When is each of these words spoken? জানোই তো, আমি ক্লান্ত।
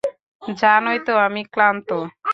জানোই 0.41 0.99
তো, 0.99 1.13
আমি 1.17 1.41
ক্লান্ত। 1.45 1.89